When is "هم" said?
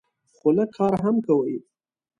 1.03-1.15